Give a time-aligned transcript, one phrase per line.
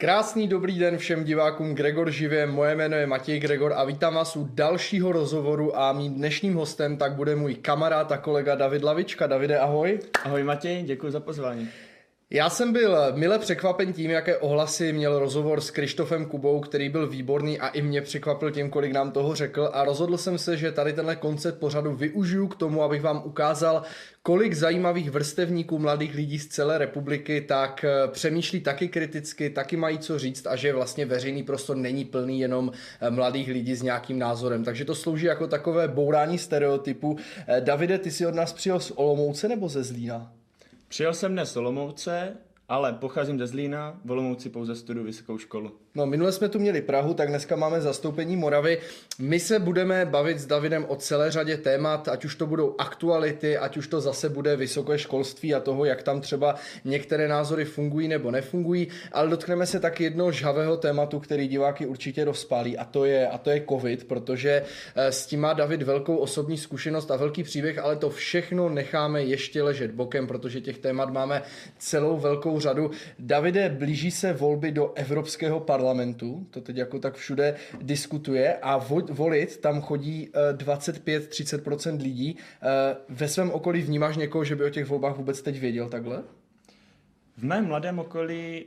[0.00, 4.36] Krásný dobrý den všem divákům Gregor živě, moje jméno je Matěj Gregor a vítám vás
[4.36, 9.26] u dalšího rozhovoru a mým dnešním hostem tak bude můj kamarád a kolega David Lavička.
[9.26, 10.00] Davide, ahoj.
[10.24, 11.68] Ahoj Matěj, děkuji za pozvání.
[12.32, 17.08] Já jsem byl mile překvapen tím, jaké ohlasy měl rozhovor s Krištofem Kubou, který byl
[17.08, 20.72] výborný a i mě překvapil tím, kolik nám toho řekl a rozhodl jsem se, že
[20.72, 23.82] tady tenhle koncept pořadu využiju k tomu, abych vám ukázal,
[24.22, 29.98] kolik zajímavých vrstevníků mladých lidí z celé republiky tak eh, přemýšlí taky kriticky, taky mají
[29.98, 34.18] co říct a že vlastně veřejný prostor není plný jenom eh, mladých lidí s nějakým
[34.18, 34.64] názorem.
[34.64, 37.16] Takže to slouží jako takové bourání stereotypu.
[37.46, 40.39] Eh, Davide, ty si od nás přijel z Olomouce nebo ze Zlína?
[40.90, 42.36] Přijel jsem dnes z Olomouce,
[42.70, 45.72] ale pocházím ze Zlína, v Olomouci pouze studuji vysokou školu.
[45.94, 48.78] No, minule jsme tu měli Prahu, tak dneska máme zastoupení Moravy.
[49.18, 53.58] My se budeme bavit s Davidem o celé řadě témat, ať už to budou aktuality,
[53.58, 58.08] ať už to zase bude vysoké školství a toho, jak tam třeba některé názory fungují
[58.08, 63.04] nebo nefungují, ale dotkneme se taky jednoho žhavého tématu, který diváky určitě rozpálí a to
[63.04, 64.62] je, a to je COVID, protože
[64.94, 69.22] eh, s tím má David velkou osobní zkušenost a velký příběh, ale to všechno necháme
[69.22, 71.42] ještě ležet bokem, protože těch témat máme
[71.78, 72.90] celou velkou řadu.
[73.18, 78.76] Davide, blíží se volby do Evropského parlamentu to teď jako tak všude diskutuje a
[79.10, 82.36] volit tam chodí 25-30% eh, lidí.
[82.62, 86.22] Eh, ve svém okolí vnímáš někoho, že by o těch volbách vůbec teď věděl takhle?
[87.36, 88.64] V mém mladém okolí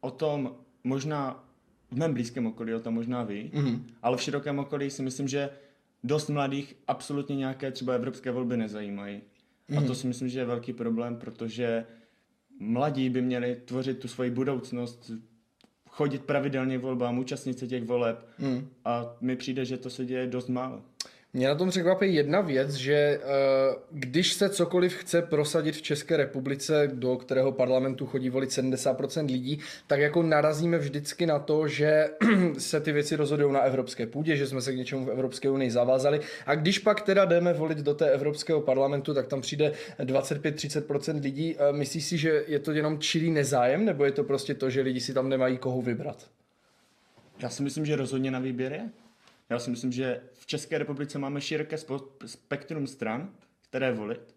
[0.00, 1.44] o tom možná,
[1.90, 3.82] v mém blízkém okolí o tom možná ví, mm-hmm.
[4.02, 5.50] ale v širokém okolí si myslím, že
[6.04, 9.16] dost mladých absolutně nějaké třeba evropské volby nezajímají.
[9.70, 9.78] Mm-hmm.
[9.78, 9.94] A to mhm.
[9.94, 11.84] si myslím, že je velký problém, protože
[12.58, 15.10] mladí by měli tvořit tu svoji budoucnost
[15.88, 18.68] chodit pravidelně volbám, účastnit se těch voleb hmm.
[18.84, 20.82] a mi přijde, že to se děje dost málo.
[21.36, 23.20] Mě na tom překvapí jedna věc, že eh,
[23.90, 29.58] když se cokoliv chce prosadit v České republice, do kterého parlamentu chodí volit 70% lidí,
[29.86, 32.08] tak jako narazíme vždycky na to, že
[32.58, 35.70] se ty věci rozhodují na evropské půdě, že jsme se k něčemu v Evropské unii
[35.70, 36.20] zavázali.
[36.46, 41.56] A když pak teda jdeme volit do té Evropského parlamentu, tak tam přijde 25-30% lidí.
[41.58, 44.80] Eh, myslíš si, že je to jenom čirý nezájem, nebo je to prostě to, že
[44.80, 46.26] lidi si tam nemají koho vybrat?
[47.38, 49.05] Já si myslím, že rozhodně na výběr je.
[49.50, 51.76] Já si myslím, že v České republice máme široké
[52.26, 53.30] spektrum stran,
[53.68, 54.34] které volit,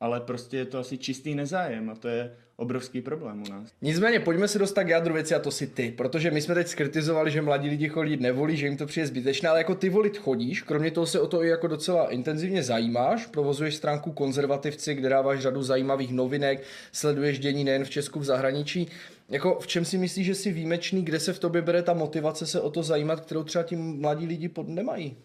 [0.00, 3.68] ale prostě je to asi čistý nezájem a to je obrovský problém u nás.
[3.82, 6.68] Nicméně pojďme se dostat k jádru věci a to si ty, protože my jsme teď
[6.68, 10.18] skritizovali, že mladí lidi chodí nevolí, že jim to přijde zbytečné, ale jako ty volit
[10.18, 15.08] chodíš, kromě toho se o to i jako docela intenzivně zajímáš, provozuješ stránku konzervativci, kde
[15.08, 16.62] dáváš řadu zajímavých novinek,
[16.92, 18.88] sleduješ dění nejen v Česku, v zahraničí.
[19.30, 22.46] Jako v čem si myslíš, že jsi výjimečný, kde se v tobě bere ta motivace
[22.46, 25.16] se o to zajímat, kterou třeba ti mladí lidi pod nemají?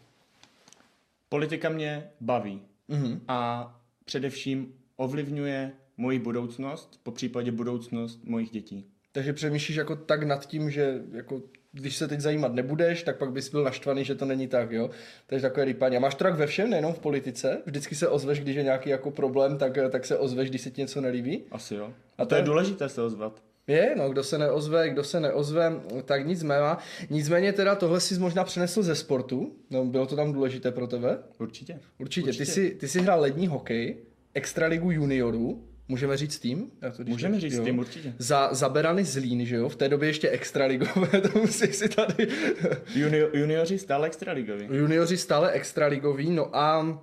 [1.30, 3.20] Politika mě baví mm-hmm.
[3.28, 3.72] a
[4.06, 8.86] především ovlivňuje moji budoucnost, po případě budoucnost mojich dětí.
[9.12, 11.42] Takže přemýšlíš jako tak nad tím, že jako
[11.72, 14.90] když se teď zajímat nebudeš, tak pak bys byl naštvaný, že to není tak, jo.
[15.28, 15.98] Takže takové rýpání.
[15.98, 17.62] A máš trak ve všem, nejenom v politice?
[17.66, 20.82] Vždycky se ozveš, když je nějaký jako problém, tak, tak se ozveš, když se ti
[20.82, 21.44] něco nelíbí?
[21.52, 21.94] Asi jo.
[22.18, 23.42] A to, to je důležité se ozvat.
[23.68, 26.78] Je, no, kdo se neozve, kdo se neozve, tak nic nemá.
[27.10, 31.18] Nicméně teda tohle si možná přenesl ze sportu, no, bylo to tam důležité pro tebe?
[31.40, 31.80] Určitě.
[32.00, 32.28] Určitě.
[32.28, 32.46] Určitě.
[32.46, 33.98] Ty, jsi, ty jsi hrál lední hokej,
[34.34, 36.72] extraligu juniorů, Můžeme říct tým?
[36.98, 38.14] To, Můžeme říct tým, určitě.
[38.18, 39.70] Za, za Berany Zlín, že jo?
[39.70, 42.28] V té době ještě extraligové, to musí si tady...
[42.96, 44.68] Junior, junioři stále extraligoví.
[44.72, 47.00] Junioři stále extraligoví, no a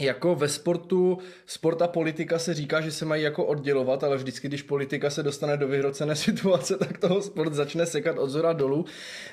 [0.00, 4.48] jako ve sportu, sport a politika se říká, že se mají jako oddělovat, ale vždycky,
[4.48, 8.84] když politika se dostane do vyhrocené situace, tak toho sport začne sekat od zora dolů.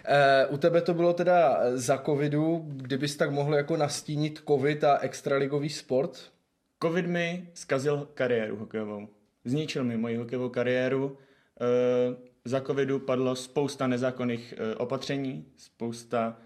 [0.05, 4.97] E, u tebe to bylo teda za covidu, kdybys tak mohl jako nastínit covid a
[4.97, 6.19] extraligový sport?
[6.83, 9.07] Covid mi zkazil kariéru hokejovou.
[9.45, 11.17] Zničil mi moji hokejovou kariéru.
[11.61, 16.37] E, za covidu padlo spousta nezákonných e, opatření, spousta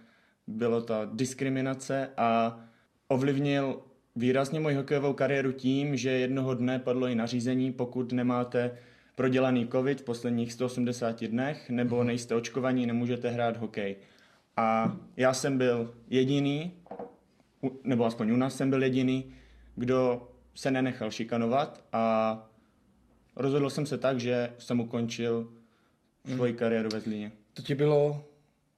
[0.47, 2.59] bylo ta diskriminace a
[3.07, 3.81] ovlivnil
[4.16, 8.77] výrazně moji hokejovou kariéru tím, že jednoho dne padlo i nařízení, pokud nemáte
[9.15, 12.07] prodělaný covid v posledních 180 dnech nebo mhm.
[12.07, 13.95] nejste očkovaní, nemůžete hrát hokej.
[14.57, 16.71] A já jsem byl jediný,
[17.83, 19.33] nebo aspoň u nás jsem byl jediný,
[19.75, 22.50] kdo se nenechal šikanovat a
[23.36, 25.54] rozhodl jsem se tak, že jsem ukončil
[26.36, 27.31] svoji kariéru ve Zlíně.
[27.54, 28.25] To ti bylo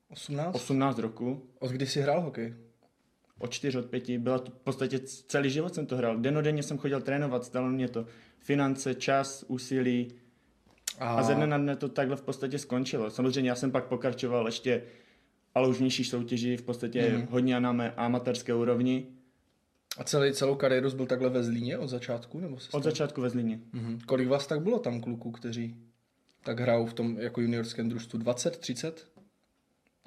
[0.10, 0.56] 18?
[0.56, 1.50] 18 roku.
[1.60, 2.54] Od kdy jsi hrál hokej?
[3.40, 4.10] Od 4, od 5.
[4.10, 6.18] Byla to v podstatě celý život jsem to hrál.
[6.18, 8.06] Denodenně jsem chodil trénovat, stalo mě to
[8.40, 10.12] finance, čas, úsilí,
[11.00, 11.16] a...
[11.16, 13.10] a ze dne na dne to takhle v podstatě skončilo.
[13.10, 14.82] Samozřejmě já jsem pak pokračoval ještě
[15.56, 17.28] ale už v nižší soutěži, v podstatě mm.
[17.30, 19.08] hodně na amatérské úrovni.
[19.98, 22.40] A celý, celou kariéru byl takhle ve Zlíně od začátku?
[22.40, 23.60] Nebo se od začátku ve Zlíně.
[23.74, 24.00] Mm-hmm.
[24.06, 25.76] Kolik vás tak bylo tam kluků, kteří
[26.44, 29.08] tak hrajou v tom jako juniorském družstvu 20, 30?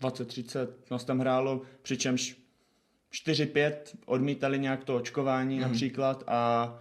[0.03, 2.37] 20-30 nás tam hrálo, přičemž
[3.13, 3.73] 4-5
[4.07, 5.63] odmítali nějak to očkování mm.
[5.63, 6.75] například a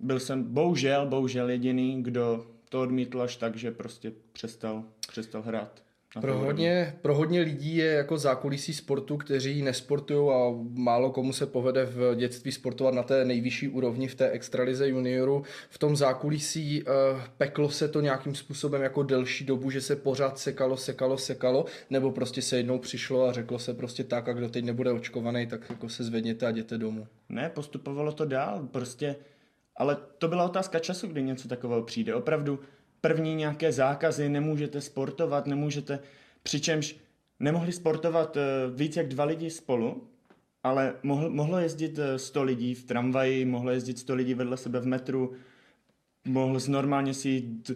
[0.00, 5.85] byl jsem bohužel, bohužel jediný, kdo to odmítl až tak, že prostě přestal, přestal hrát.
[6.20, 11.46] Pro hodně, pro hodně lidí je jako zákulisí sportu, kteří nesportují a málo komu se
[11.46, 15.42] povede v dětství sportovat na té nejvyšší úrovni v té extralize junioru.
[15.70, 16.90] V tom zákulisí uh,
[17.36, 22.12] peklo se to nějakým způsobem jako delší dobu, že se pořád sekalo, sekalo, sekalo, nebo
[22.12, 25.70] prostě se jednou přišlo a řeklo se prostě tak, a kdo teď nebude očkovaný, tak
[25.70, 27.06] jako se zvedněte a jděte domů.
[27.28, 29.16] Ne, postupovalo to dál, prostě,
[29.76, 32.14] ale to byla otázka času, kdy něco takového přijde.
[32.14, 32.60] Opravdu
[33.06, 35.98] první nějaké zákazy, nemůžete sportovat, nemůžete,
[36.42, 36.96] přičemž
[37.40, 38.40] nemohli sportovat eh,
[38.74, 40.08] víc jak dva lidi spolu,
[40.62, 44.80] ale mohl, mohlo jezdit 100 eh, lidí v tramvaji, mohlo jezdit 100 lidí vedle sebe
[44.80, 45.32] v metru,
[46.24, 47.70] mohl normálně si jít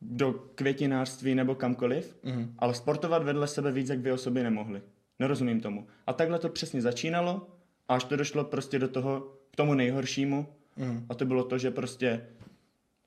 [0.00, 2.54] do květinářství nebo kamkoliv, mm.
[2.58, 4.82] ale sportovat vedle sebe víc jak dvě osoby nemohli.
[5.18, 5.86] Nerozumím tomu.
[6.06, 7.46] A takhle to přesně začínalo,
[7.88, 9.20] až to došlo prostě do toho,
[9.50, 10.46] k tomu nejhoršímu.
[10.76, 11.06] Mm.
[11.08, 12.26] A to bylo to, že prostě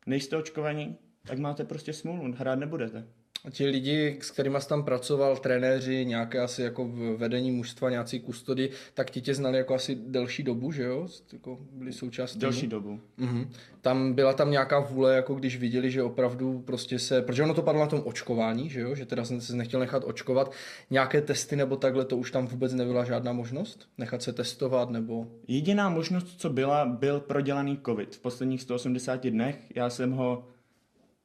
[0.05, 3.07] nejste očkovaní, tak máte prostě smůlu, hrát nebudete.
[3.45, 8.19] A ti lidi, s kterými jsi tam pracoval, trenéři, nějaké asi jako vedení mužstva, nějací
[8.19, 11.07] kustody, tak ti tě znali jako asi delší dobu, že jo?
[11.33, 12.39] Jako byli součástí.
[12.39, 12.99] Delší dobu.
[13.17, 13.49] Mhm.
[13.81, 17.61] Tam byla tam nějaká vůle, jako když viděli, že opravdu prostě se, protože ono to
[17.61, 18.95] padlo na tom očkování, že jo?
[18.95, 20.51] Že teda jsem se nechtěl nechat očkovat.
[20.89, 23.89] Nějaké testy nebo takhle, to už tam vůbec nebyla žádná možnost?
[23.97, 25.27] Nechat se testovat nebo?
[25.47, 28.15] Jediná možnost, co byla, byl prodělaný covid.
[28.15, 30.47] V posledních 180 dnech já jsem ho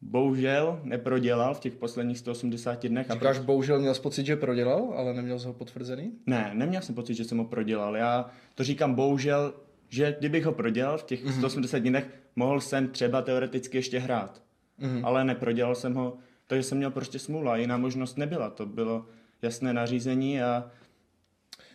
[0.02, 3.10] bohužel neprodělal v těch posledních 180 dnech.
[3.10, 6.12] Říkáš, a bohužel měl jsi pocit, že prodělal, ale neměl jsi ho potvrzený?
[6.26, 7.96] Ne, neměl jsem pocit, že jsem ho prodělal.
[7.96, 9.54] Já to říkám bohužel,
[9.88, 11.38] že kdybych ho prodělal v těch mm-hmm.
[11.38, 14.42] 180 dnech, mohl jsem třeba teoreticky ještě hrát.
[14.80, 15.00] Mm-hmm.
[15.06, 16.16] Ale neprodělal jsem ho,
[16.46, 17.56] takže jsem měl prostě smůla.
[17.56, 18.50] Jiná možnost nebyla.
[18.50, 19.06] To bylo
[19.42, 20.70] jasné nařízení a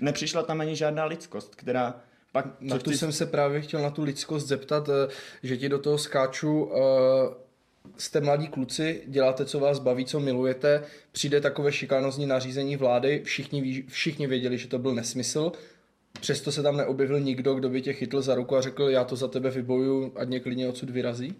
[0.01, 2.01] nepřišla tam ani žádná lidskost, která
[2.31, 2.45] pak...
[2.59, 2.97] Na tu chci...
[2.97, 5.13] jsem se právě chtěl na tu lidskost zeptat, eh,
[5.43, 6.63] že ti do toho skáču...
[6.63, 7.46] Uh
[7.97, 13.61] jste mladí kluci, děláte, co vás baví, co milujete, přijde takové šikanozní nařízení vlády, všichni,
[13.61, 15.51] ví, všichni věděli, že to byl nesmysl,
[16.19, 19.15] přesto se tam neobjevil nikdo, kdo by tě chytl za ruku a řekl, já to
[19.15, 21.35] za tebe vyboju, ať mě klidně odsud vyrazí?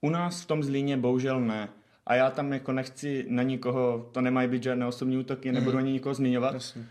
[0.00, 1.68] U nás v tom Zlíně bohužel ne.
[2.06, 5.78] A já tam jako nechci na nikoho, to nemají být žádné osobní útoky, nebudu mm.
[5.78, 6.54] ani nikoho zmiňovat.
[6.54, 6.84] Jasně.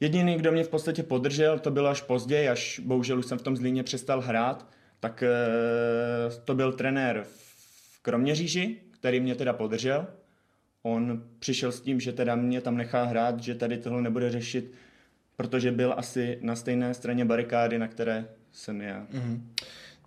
[0.00, 3.42] Jediný, kdo mě v podstatě podržel, to bylo až později, až bohužel už jsem v
[3.42, 4.66] tom Zlíně přestal hrát,
[5.00, 5.28] tak e,
[6.44, 7.26] to byl trenér
[8.02, 10.06] Kroměříži, který mě teda podržel,
[10.82, 14.72] on přišel s tím, že teda mě tam nechá hrát, že tady tohle nebude řešit,
[15.36, 19.06] protože byl asi na stejné straně barikády, na které jsem já.
[19.12, 19.40] Mm-hmm.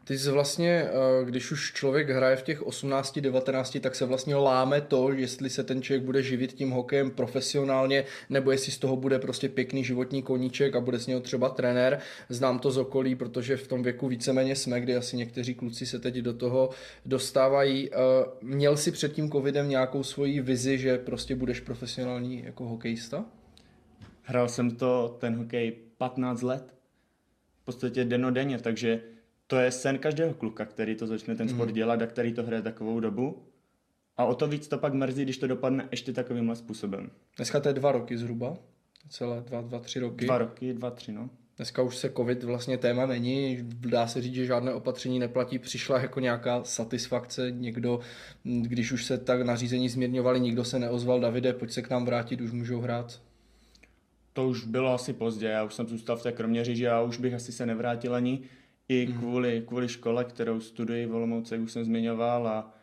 [0.08, 4.36] Ty jsi vlastně, eh, když už člověk hraje v těch 18, 19, tak se vlastně
[4.36, 8.96] láme to, jestli se ten člověk bude živit tím hokejem profesionálně, nebo jestli z toho
[8.96, 12.00] bude prostě pěkný životní koníček a bude z něho třeba trenér.
[12.30, 16.00] Znám to z okolí, protože v tom věku víceméně jsme, kdy asi někteří kluci se
[16.00, 16.70] teď do toho
[17.06, 17.90] dostávají.
[17.92, 17.96] Eh,
[18.42, 23.26] měl jsi před tím covidem nějakou svoji vizi, že prostě budeš profesionální jako hokejista?
[24.22, 26.74] Hrál jsem to, ten hokej, 15 let.
[27.62, 29.02] V podstatě denodenně, takže
[29.48, 31.76] to je sen každého kluka, který to začne ten sport mm.
[31.76, 33.44] dělat a který to hraje takovou dobu.
[34.18, 37.12] A o to víc to pak mrzí, když to dopadne ještě takovýmhle způsobem.
[37.36, 38.58] Dneska to je dva roky zhruba,
[39.10, 40.26] celé dva, dva, tři roky.
[40.26, 41.30] Dva roky, dva, tři, no.
[41.58, 46.00] Dneska už se covid vlastně téma není, dá se říct, že žádné opatření neplatí, přišla
[46.00, 48.00] jako nějaká satisfakce, někdo,
[48.44, 52.42] když už se tak nařízení změrňovali, nikdo se neozval, Davide, pojď se k nám vrátit,
[52.42, 53.22] už můžou hrát.
[54.34, 57.34] To už bylo asi pozdě, já už jsem zůstal v té Kroměříži a už bych
[57.34, 58.44] asi se nevrátil ani
[58.90, 59.18] i mm.
[59.20, 62.74] kvůli, kvůli škole, kterou studuji v Olomouci, už jsem zmiňoval a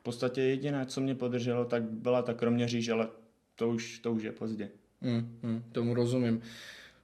[0.00, 3.08] v podstatě jediné, co mě podrželo, tak byla ta Kroměříž, ale
[3.54, 4.68] to už, to už je pozdě.
[5.00, 6.42] Mm, mm, tomu rozumím.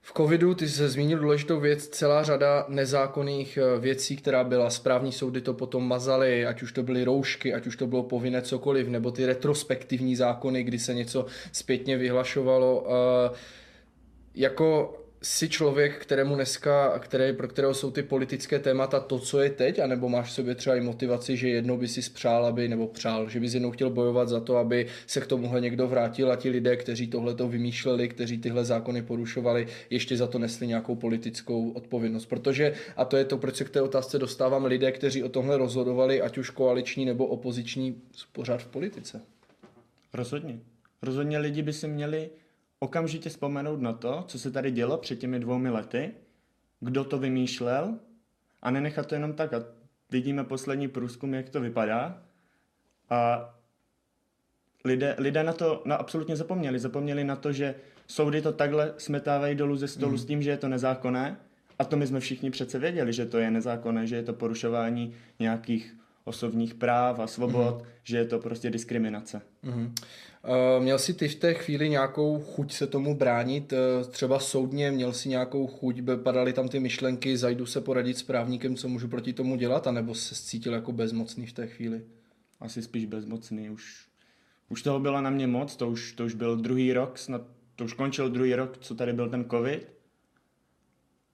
[0.01, 5.11] V covidu ty se zmínil důležitou věc, celá řada nezákonných eh, věcí, která byla, správní
[5.11, 8.87] soudy to potom mazaly, ať už to byly roušky, ať už to bylo povinné cokoliv,
[8.87, 12.87] nebo ty retrospektivní zákony, kdy se něco zpětně vyhlašovalo.
[12.87, 13.35] Eh,
[14.35, 19.49] jako jsi člověk, kterému dneska, které, pro kterého jsou ty politické témata to, co je
[19.49, 22.87] teď, anebo máš v sobě třeba i motivaci, že jednou by si spřál, aby, nebo
[22.87, 26.35] přál, že bys jednou chtěl bojovat za to, aby se k tomuhle někdo vrátil a
[26.35, 30.95] ti lidé, kteří tohle to vymýšleli, kteří tyhle zákony porušovali, ještě za to nesli nějakou
[30.95, 32.25] politickou odpovědnost.
[32.25, 35.57] Protože, a to je to, proč se k té otázce dostávám, lidé, kteří o tomhle
[35.57, 39.21] rozhodovali, ať už koaliční nebo opoziční, pořád v politice.
[40.13, 40.59] Rozhodně.
[41.01, 42.29] Rozhodně lidi by si měli
[42.79, 46.11] okamžitě vzpomenout na to, co se tady dělo před těmi dvoumi lety,
[46.79, 47.99] kdo to vymýšlel
[48.61, 49.53] a nenechat to jenom tak.
[49.53, 49.63] A
[50.11, 52.21] vidíme poslední průzkum, jak to vypadá.
[53.09, 53.49] A
[54.85, 56.79] lidé, lidé na to na absolutně zapomněli.
[56.79, 57.75] Zapomněli na to, že
[58.07, 60.17] soudy to takhle smetávají dolů ze stolu mm.
[60.17, 61.37] s tím, že je to nezákonné.
[61.79, 65.15] A to my jsme všichni přece věděli, že to je nezákonné, že je to porušování
[65.39, 65.95] nějakých
[66.29, 67.87] osobních práv a svobod, mm.
[68.03, 69.41] že je to prostě diskriminace.
[69.63, 69.95] Mm.
[70.47, 74.91] Uh, měl jsi ty v té chvíli nějakou chuť se tomu bránit, uh, třeba soudně,
[74.91, 79.07] měl jsi nějakou chuť, padaly tam ty myšlenky, zajdu se poradit s právníkem, co můžu
[79.07, 82.01] proti tomu dělat, anebo se cítil jako bezmocný v té chvíli?
[82.59, 84.07] Asi spíš bezmocný, už,
[84.69, 87.41] už toho bylo na mě moc, to už, to už byl druhý rok, snad
[87.75, 89.87] to už končil druhý rok, co tady byl ten covid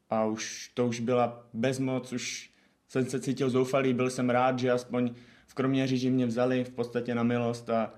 [0.10, 2.55] a už to už byla bezmoc, už
[2.96, 5.14] jsem se cítil zoufalý, byl jsem rád, že aspoň
[5.48, 7.94] v Kroměříži mě vzali v podstatě na milost a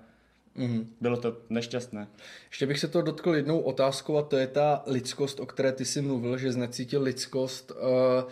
[0.54, 0.94] mm.
[1.00, 2.08] bylo to nešťastné.
[2.50, 5.84] Ještě bych se to dotkl jednou otázkou a to je ta lidskost, o které ty
[5.84, 7.70] jsi mluvil, že znecítil lidskost.
[7.70, 8.30] Uh,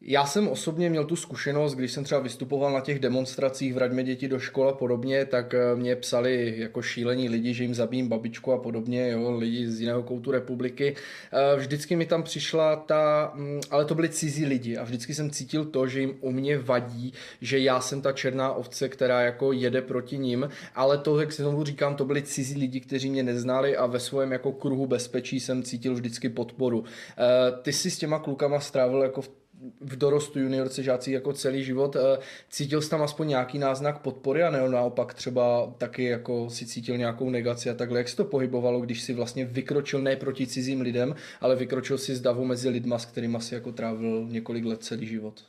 [0.00, 4.28] já jsem osobně měl tu zkušenost, když jsem třeba vystupoval na těch demonstracích, vraťme děti
[4.28, 8.52] do školy a podobně, tak eh, mě psali jako šílení lidi, že jim zabijím babičku
[8.52, 10.94] a podobně, jo, lidi z jiného koutu republiky.
[11.32, 15.30] Eh, vždycky mi tam přišla ta, mm, ale to byli cizí lidi a vždycky jsem
[15.30, 19.52] cítil to, že jim u mě vadí, že já jsem ta černá ovce, která jako
[19.52, 23.22] jede proti ním, ale to, jak si znovu říkám, to byli cizí lidi, kteří mě
[23.22, 26.84] neznali a ve svém jako kruhu bezpečí jsem cítil vždycky podporu.
[26.84, 29.30] Eh, ty si s těma klukama strávil jako v
[29.80, 31.96] v dorostu juniorce žáci jako celý život.
[31.96, 32.18] Eh,
[32.50, 36.96] cítil jsi tam aspoň nějaký náznak podpory a ne naopak třeba taky jako si cítil
[36.96, 37.98] nějakou negaci a takhle.
[37.98, 42.16] Jak se to pohybovalo, když si vlastně vykročil ne proti cizím lidem, ale vykročil si
[42.16, 45.44] z davu mezi lidma, s kterými si jako trávil několik let celý život?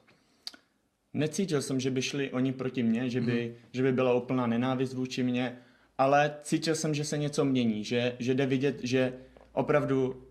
[1.13, 3.53] Necítil jsem, že by šli oni proti mně, že by, hmm.
[3.71, 5.57] že by byla úplná nenávist vůči mně,
[5.97, 9.13] ale cítil jsem, že se něco mění, že, že jde vidět, že
[9.53, 10.23] opravdu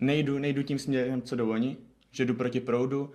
[0.00, 1.76] nejdu, nejdu tím směrem, co jdou oni,
[2.10, 3.12] že jdu proti proudu.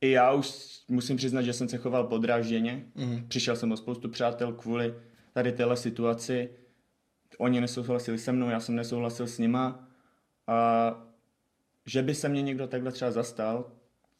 [0.00, 2.86] I já už musím přiznat, že jsem se choval podrážděně.
[2.94, 3.28] Mm.
[3.28, 4.94] Přišel jsem o spoustu přátel kvůli
[5.32, 6.50] tady téhle situaci.
[7.38, 9.88] Oni nesouhlasili se mnou, já jsem nesouhlasil s nima.
[10.46, 11.12] A
[11.86, 13.70] že by se mě někdo takhle třeba zastal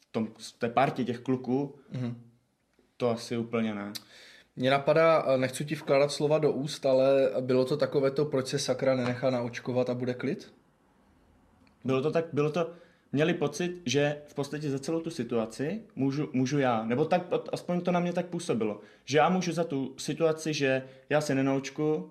[0.00, 2.22] v, tom, v té partě těch kluků, mm.
[2.96, 3.92] to asi úplně ne.
[4.56, 8.58] Mně napadá, nechci ti vkládat slova do úst, ale bylo to takové to, proč se
[8.58, 10.52] sakra nenechá naočkovat a bude klid?
[11.84, 12.70] Bylo to tak, bylo to,
[13.12, 17.80] měli pocit, že v podstatě za celou tu situaci můžu, můžu já, nebo tak, aspoň
[17.80, 22.10] to na mě tak působilo, že já můžu za tu situaci, že já se nenaučku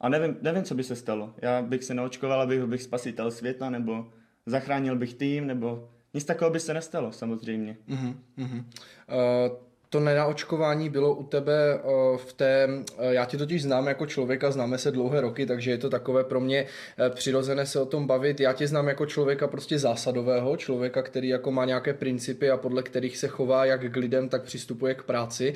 [0.00, 1.34] a nevím, nevím, co by se stalo.
[1.42, 4.10] Já bych se naočkoval, abych bych spasitel světa, nebo
[4.46, 7.76] zachránil bych tým, nebo nic takového by se nestalo, samozřejmě.
[7.88, 8.14] Uh-huh.
[8.38, 12.68] Uh, to nenaočkování bylo u tebe eh, v té,
[12.98, 16.24] eh, já tě totiž znám jako člověka, známe se dlouhé roky, takže je to takové
[16.24, 16.66] pro mě
[16.98, 18.40] eh, přirozené se o tom bavit.
[18.40, 22.82] Já tě znám jako člověka prostě zásadového, člověka, který jako má nějaké principy a podle
[22.82, 25.54] kterých se chová jak k lidem, tak přistupuje k práci.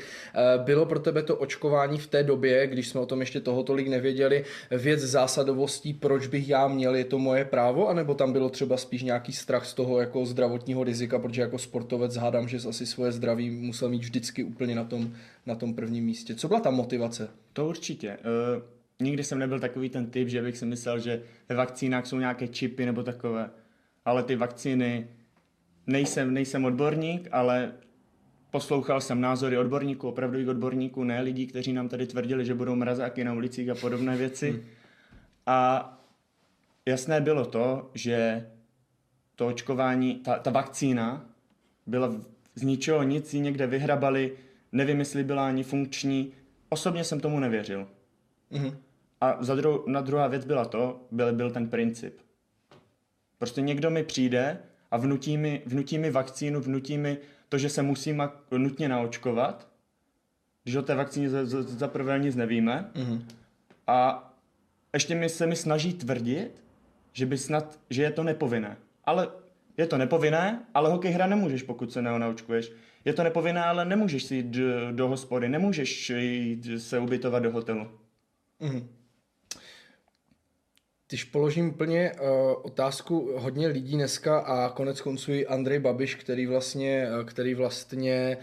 [0.57, 3.89] Bylo pro tebe to očkování v té době, když jsme o tom ještě toho tolik
[3.89, 8.77] nevěděli, věc zásadovostí, proč bych já měl, je to moje právo, anebo tam bylo třeba
[8.77, 13.13] spíš nějaký strach z toho jako zdravotního rizika, protože jako sportovec hádám, že asi svoje
[13.13, 15.13] zdraví musel mít vždy vždycky úplně na tom,
[15.47, 16.35] na tom prvním místě.
[16.35, 17.29] Co byla ta motivace?
[17.53, 18.19] To určitě.
[18.19, 18.63] Uh,
[19.01, 22.49] nikdy jsem nebyl takový ten typ, že bych si myslel, že ve vakcínách jsou nějaké
[22.49, 23.51] čipy nebo takové.
[24.05, 25.09] Ale ty vakcíny,
[25.87, 27.73] nejsem, nejsem odborník, ale
[28.51, 33.25] poslouchal jsem názory odborníků, opravdových odborníků, ne lidí, kteří nám tady tvrdili, že budou mrazáky
[33.25, 34.51] na ulicích a podobné věci.
[34.51, 34.61] Hmm.
[35.47, 35.89] A
[36.87, 38.47] jasné bylo to, že
[39.37, 41.27] to očkování, ta, ta vakcína
[41.87, 44.33] byla z ničeho nic ji někde vyhrabali,
[44.73, 46.33] nevím, jestli byla ani funkční.
[46.69, 47.89] Osobně jsem tomu nevěřil.
[48.53, 48.77] Mm-hmm.
[49.21, 52.19] A za dru- na druhá věc byla to, byl, byl ten princip.
[53.39, 54.59] Prostě někdo mi přijde
[54.91, 57.19] a vnutí mi, vnutí mi vakcínu, vnutí mi
[57.49, 59.69] to, že se musím nutně naočkovat,
[60.65, 62.91] když o té vakcíně za, za, za prvé nic nevíme.
[62.95, 63.23] Mm-hmm.
[63.87, 64.29] A
[64.93, 66.65] ještě mi se mi snaží tvrdit,
[67.13, 68.77] že by snad, že je to nepovinné.
[69.05, 69.29] Ale
[69.77, 72.73] je to nepovinné, ale hokej hra nemůžeš, pokud se neonaučkuješ.
[73.05, 74.57] Je to nepovinné, ale nemůžeš si jít
[74.91, 77.87] do, hospody, nemůžeš jít se ubytovat do hotelu.
[78.61, 78.87] Mm-hmm.
[81.13, 82.27] Když položím úplně uh,
[82.63, 88.37] otázku hodně lidí dneska a konec konců i Andrej Babiš, který vlastně, uh, který vlastně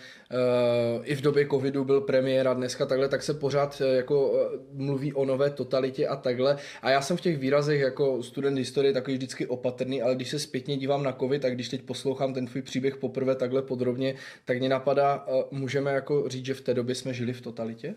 [0.98, 4.32] uh, i v době covidu byl premiér a dneska takhle, tak se pořád uh, jako
[4.32, 4.38] uh,
[4.74, 6.58] mluví o nové totalitě a takhle.
[6.82, 10.40] A já jsem v těch výrazech jako student historie takový vždycky opatrný, ale když se
[10.40, 14.60] zpětně dívám na covid a když teď poslouchám ten tvůj příběh poprvé takhle podrobně, tak
[14.60, 17.96] mě napadá, uh, můžeme jako říct, že v té době jsme žili v totalitě?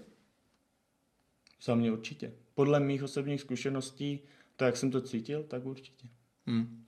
[1.63, 2.33] Za mě určitě.
[2.55, 4.21] Podle mých osobních zkušeností
[4.57, 6.09] to, jak jsem to cítil, tak určitě.
[6.47, 6.85] Hmm.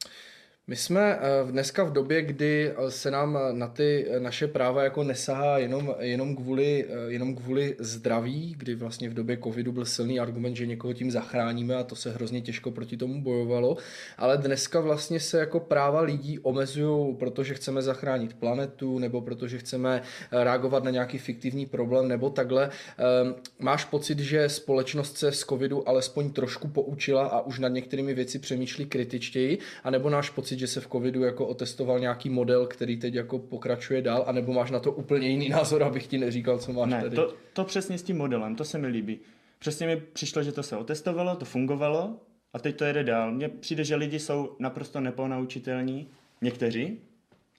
[0.66, 4.83] My jsme eh, dneska v době, kdy eh, se nám eh, na ty naše práva
[4.83, 10.21] jako nesahá jenom, jenom, kvůli, jenom kvůli zdraví, kdy vlastně v době covidu byl silný
[10.21, 13.76] argument, že někoho tím zachráníme a to se hrozně těžko proti tomu bojovalo,
[14.18, 20.02] ale dneska vlastně se jako práva lidí omezují, protože chceme zachránit planetu nebo protože chceme
[20.33, 22.71] reagovat na nějaký fiktivní problém nebo takhle.
[22.99, 28.14] Ehm, máš pocit, že společnost se z covidu alespoň trošku poučila a už nad některými
[28.14, 32.66] věci přemýšlí kritičtěji, anebo náš pocit pocit, že se v covidu jako otestoval nějaký model,
[32.66, 36.58] který teď jako pokračuje dál, anebo máš na to úplně jiný názor, abych ti neříkal,
[36.58, 37.16] co máš ne, tady?
[37.16, 39.18] To, to přesně s tím modelem, to se mi líbí.
[39.58, 42.20] Přesně mi přišlo, že to se otestovalo, to fungovalo
[42.52, 43.32] a teď to jede dál.
[43.32, 46.08] Mně přijde, že lidi jsou naprosto neponaučitelní,
[46.42, 46.99] někteří,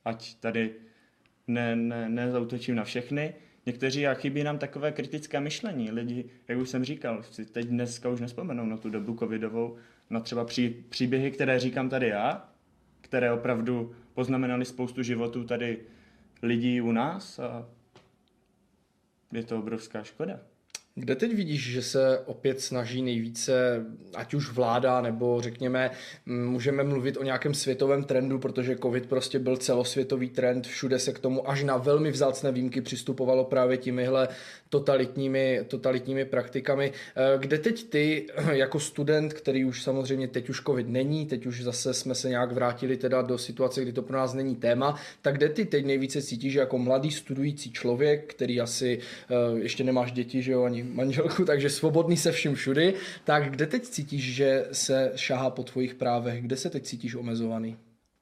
[0.05, 0.73] ať tady
[1.47, 3.33] ne, ne, nezautočím na všechny,
[3.65, 5.91] někteří a chybí nám takové kritické myšlení.
[5.91, 9.75] Lidi, jak už jsem říkal, si teď dneska už nespomenou na tu dobu covidovou,
[10.09, 12.49] na třeba pří, příběhy, které říkám tady já,
[13.15, 15.79] které opravdu poznamenaly spoustu životů tady
[16.41, 17.69] lidí u nás a
[19.31, 20.39] je to obrovská škoda.
[20.97, 25.91] Kde teď vidíš, že se opět snaží nejvíce, ať už vláda, nebo řekněme,
[26.25, 31.19] můžeme mluvit o nějakém světovém trendu, protože covid prostě byl celosvětový trend, všude se k
[31.19, 34.27] tomu až na velmi vzácné výjimky přistupovalo právě těmihle
[34.69, 36.91] totalitními, totalitními praktikami.
[37.15, 41.63] Eh, kde teď ty, jako student, který už samozřejmě teď už covid není, teď už
[41.63, 45.37] zase jsme se nějak vrátili teda do situace, kdy to pro nás není téma, tak
[45.37, 50.41] kde ty teď nejvíce cítíš jako mladý studující člověk, který asi eh, ještě nemáš děti,
[50.41, 55.11] že jo, ani manželku, takže svobodný se vším všudy, tak kde teď cítíš, že se
[55.15, 57.77] šahá po tvojich právech, kde se teď cítíš omezovaný?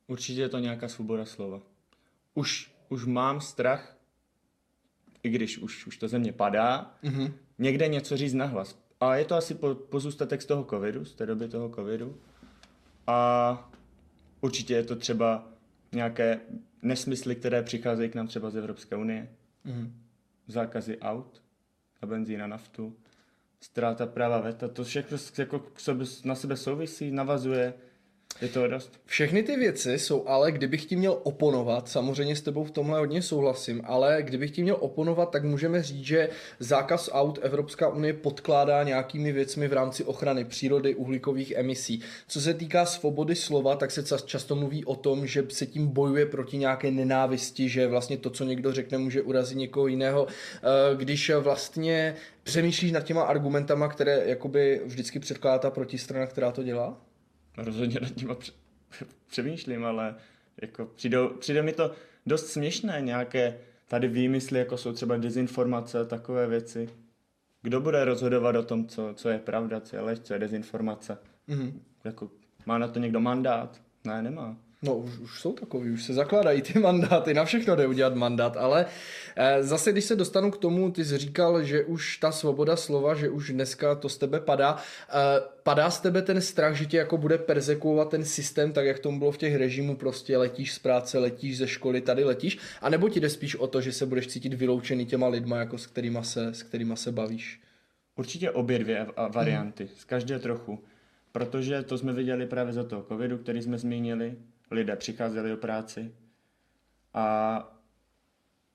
[0.07, 1.61] Určitě je to nějaká svoboda slova.
[2.33, 3.97] Už, už mám strach
[5.23, 7.33] i když už, už to země padá, mm-hmm.
[7.59, 8.79] někde něco říct nahlas.
[8.99, 12.17] A je to asi po, pozůstatek z toho covidu, z té doby toho covidu.
[13.07, 13.71] A
[14.41, 15.47] určitě je to třeba
[15.91, 16.39] nějaké
[16.81, 19.29] nesmysly, které přicházejí k nám třeba z Evropské unie.
[19.65, 19.91] Mm-hmm.
[20.47, 21.42] Zákazy aut
[22.03, 22.95] na benzín a naftu,
[23.61, 25.61] ztráta práva VETA, to všechno jako
[26.23, 27.73] na sebe souvisí, navazuje
[28.41, 28.91] je to dost.
[29.05, 33.21] Všechny ty věci jsou ale, kdybych ti měl oponovat, samozřejmě s tebou v tomhle hodně
[33.21, 38.83] souhlasím, ale kdybych ti měl oponovat, tak můžeme říct, že zákaz aut Evropská unie podkládá
[38.83, 42.01] nějakými věcmi v rámci ochrany přírody, uhlíkových emisí.
[42.27, 46.25] Co se týká svobody slova, tak se často mluví o tom, že se tím bojuje
[46.25, 50.27] proti nějaké nenávisti, že vlastně to, co někdo řekne, může urazit někoho jiného.
[50.27, 56.63] Eh, když vlastně přemýšlíš nad těma argumentama, které jakoby vždycky předkládá ta protistrana, která to
[56.63, 57.12] dělá?
[57.57, 58.29] Rozhodně nad tím
[59.27, 60.15] přemýšlím, ale
[60.61, 61.91] jako přijdou, přijde mi to
[62.25, 66.89] dost směšné, nějaké tady výmysly, jako jsou třeba dezinformace, takové věci.
[67.61, 71.17] Kdo bude rozhodovat o tom, co, co je pravda, co je lež, co je dezinformace?
[71.49, 71.73] Mm-hmm.
[72.03, 72.31] Jako,
[72.65, 73.81] má na to někdo mandát?
[74.03, 74.57] Ne, nemá.
[74.83, 78.57] No, už, už jsou takový, už se zakládají ty mandáty, na všechno jde udělat mandát,
[78.57, 78.85] ale
[79.35, 83.15] eh, zase, když se dostanu k tomu, ty jsi říkal, že už ta svoboda slova,
[83.15, 84.77] že už dneska to z tebe padá.
[85.09, 85.13] Eh,
[85.63, 89.19] padá z tebe ten strach, že tě jako bude persekuovat ten systém, tak jak tomu
[89.19, 93.09] bylo v těch režimu, prostě letíš z práce, letíš ze školy, tady letíš, a nebo
[93.09, 96.23] ti jde spíš o to, že se budeš cítit vyloučený těma lidma, jako s kterýma
[96.23, 97.61] se, s kterýma se bavíš?
[98.15, 99.93] Určitě obě dvě varianty, hmm.
[99.97, 100.79] z každé trochu.
[101.31, 104.35] Protože to jsme viděli právě za toho covidu, který jsme zmínili,
[104.71, 106.15] lidé přicházeli do práci.
[107.13, 107.79] A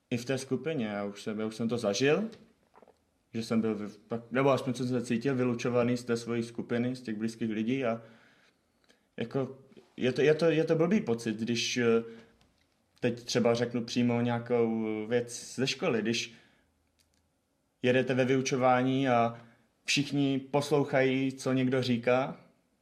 [0.09, 2.29] i v té skupině, já už jsem, já už jsem to zažil,
[3.33, 3.91] že jsem byl,
[4.31, 8.01] nebo aspoň jsem se cítil vylučovaný z té své skupiny, z těch blízkých lidí a
[9.17, 9.57] jako
[9.97, 12.03] je to, je to, je to blbý pocit, když eh,
[12.99, 16.33] teď třeba řeknu přímo nějakou věc ze školy, když
[17.81, 19.41] jedete ve vyučování a
[19.85, 22.37] všichni poslouchají, co někdo říká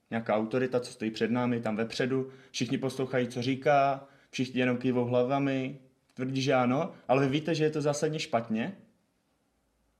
[0.10, 5.06] nějaká autorita, co stojí před námi, tam vepředu, všichni poslouchají, co říká, všichni jenom kývou
[5.06, 5.80] hlavami,
[6.13, 8.78] tvrdí, že ano, ale vy víte, že je to zásadně špatně.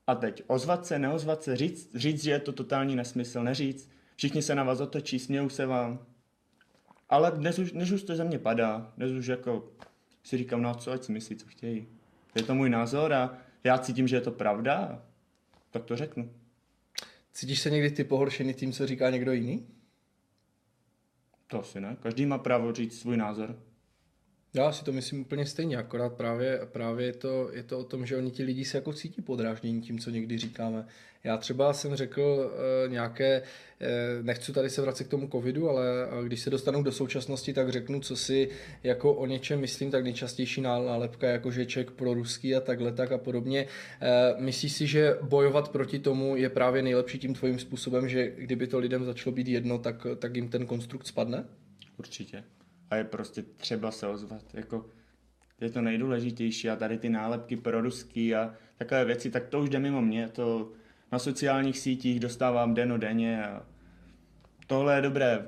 [0.08, 3.92] A teď ozvat se, neozvat se, říct, říct, že je to totální nesmysl, neříct.
[4.16, 6.06] Všichni se na vás otočí, smějou se vám.
[7.10, 8.94] Ale dnes už, dnes už to ze mě padá.
[8.98, 9.72] Dnes už jako
[10.24, 11.88] si říkám, no co, ať si myslí, co chtějí.
[12.36, 15.04] Je to můj názor a já cítím, že je to pravda,
[15.72, 16.32] tak to řeknu.
[17.34, 19.68] Cítíš se někdy ty pohoršený tím, co říká někdo jiný?
[21.48, 21.98] To asi ne.
[22.00, 23.60] Každý má právo říct svůj názor.
[24.58, 28.06] Já si to myslím úplně stejně, akorát právě, právě je, to, je to o tom,
[28.06, 30.86] že oni ti lidi se jako cítí podráždění tím, co někdy říkáme.
[31.24, 35.86] Já třeba jsem řekl uh, nějaké, uh, nechci tady se vracet k tomu covidu, ale
[36.24, 38.50] když se dostanu do současnosti, tak řeknu, co si
[38.84, 43.12] jako o něčem myslím, tak nejčastější nálepka, jako že Ček pro ruský a takhle tak
[43.12, 43.66] a podobně.
[43.66, 48.68] Uh, myslíš si, že bojovat proti tomu je právě nejlepší tím tvojím způsobem, že kdyby
[48.68, 51.46] to lidem začalo být jedno, tak, tak jim ten konstrukt spadne?
[51.98, 52.44] Určitě.
[52.90, 54.44] A je prostě třeba se ozvat.
[54.54, 54.86] Jako,
[55.62, 59.70] je to nejdůležitější a tady ty nálepky pro ruský a takové věci, tak to už
[59.70, 60.30] jde mimo mě.
[60.30, 60.72] To
[61.12, 63.66] na sociálních sítích dostávám den denně a
[64.68, 65.48] tohle je dobré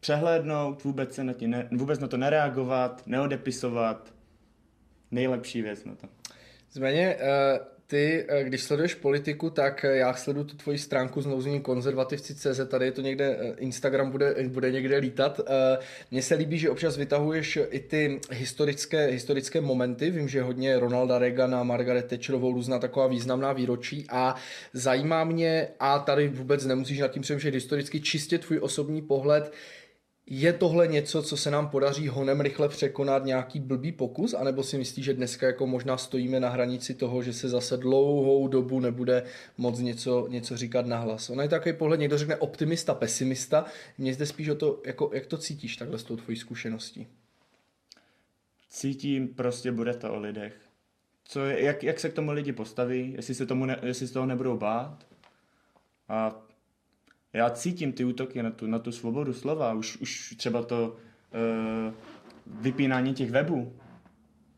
[0.00, 4.14] přehlédnout, vůbec, se na, tě ne, vůbec na to nereagovat, neodepisovat.
[5.10, 6.08] Nejlepší věc na to.
[6.72, 11.60] Zméně, eh, ty, eh, když sleduješ politiku, tak eh, já sleduju tu tvoji stránku znouzení
[11.60, 15.40] konzervativci.cz, tady je to někde, Instagram bude, bude někde lítat.
[16.10, 21.18] Mně se líbí, že občas vytahuješ i ty historické, historické momenty, vím, že hodně Ronalda
[21.18, 24.34] Reagana, Margaret Thatcherovou, různá taková významná výročí a
[24.72, 29.52] zajímá mě, a tady vůbec nemusíš nad tím přemýšlet historicky, čistě tvůj osobní pohled,
[30.32, 34.78] je tohle něco, co se nám podaří honem rychle překonat nějaký blbý pokus, anebo si
[34.78, 39.24] myslíš, že dneska jako možná stojíme na hranici toho, že se zase dlouhou dobu nebude
[39.58, 41.30] moc něco, něco říkat nahlas.
[41.30, 43.64] Ono je takový pohled, někdo řekne optimista, pesimista,
[43.98, 47.06] mně zde spíš o to, jako, jak to cítíš takhle s tou tvojí zkušeností.
[48.68, 50.54] Cítím, prostě bude to o lidech.
[51.24, 54.26] Co jak, jak se k tomu lidi postaví, jestli se, tomu ne, jestli se toho
[54.26, 55.06] nebudou bát.
[56.08, 56.42] A
[57.32, 61.94] já cítím ty útoky na tu, na tu svobodu slova, už, už třeba to uh,
[62.46, 63.72] vypínání těch webů,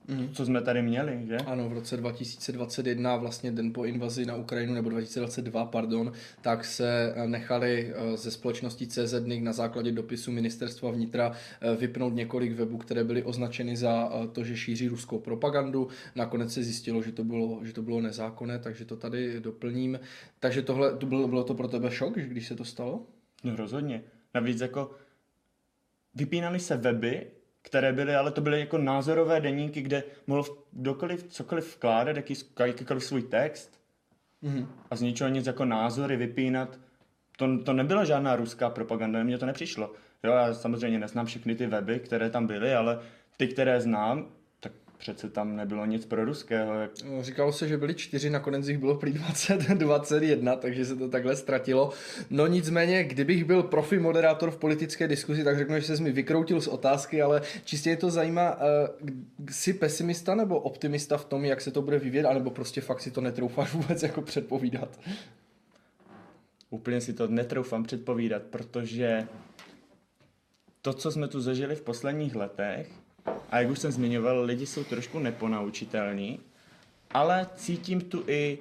[0.09, 0.29] mm.
[0.33, 1.37] co jsme tady měli, že?
[1.37, 7.15] Ano, v roce 2021, vlastně den po invazi na Ukrajinu, nebo 2022, pardon, tak se
[7.17, 12.79] eh, nechali eh, ze společnosti CZ na základě dopisu ministerstva vnitra eh, vypnout několik webů,
[12.79, 15.89] které byly označeny za to, že šíří ruskou propagandu.
[16.15, 20.01] Nakonec se zjistilo, že to bylo, že to bylo nezákonné, takže to tady doplním.
[20.41, 23.07] Takže tohle, to bylo, bylo to pro tebe šok, když se to stalo?
[23.45, 24.03] No rozhodně.
[24.35, 24.91] Navíc jako
[26.15, 27.27] vypínaly se weby,
[27.63, 32.35] které byly, ale to byly jako názorové deníky, kde mohl kdokoliv cokoliv vkládat, jaký,
[32.67, 33.81] jakýkoliv svůj text
[34.43, 34.67] mm-hmm.
[34.91, 36.79] a z ničeho nic jako názory vypínat.
[37.37, 39.93] To, to nebyla žádná ruská propaganda, mně to nepřišlo.
[40.25, 43.01] Jo, já samozřejmě neznám všechny ty weby, které tam byly, ale
[43.37, 44.29] ty, které znám,
[45.03, 46.75] přece tam nebylo nic pro ruského.
[46.75, 46.91] Jak...
[47.05, 51.09] No, říkalo se, že byly čtyři, nakonec jich bylo prý 20, 21, takže se to
[51.09, 51.91] takhle ztratilo.
[52.31, 56.61] No nicméně, kdybych byl profi moderátor v politické diskuzi, tak řeknu, že se mi vykroutil
[56.61, 59.09] z otázky, ale čistě je to zajímá, uh,
[59.51, 63.11] jsi pesimista nebo optimista v tom, jak se to bude vyvíjet, anebo prostě fakt si
[63.11, 65.01] to netroufáš vůbec jako předpovídat?
[66.71, 69.29] Úplně si to netroufám předpovídat, protože
[70.83, 73.02] to, co jsme tu zažili v posledních letech,
[73.51, 76.41] a jak už jsem zmiňoval, lidi jsou trošku neponaučitelní,
[77.11, 78.59] ale cítím tu i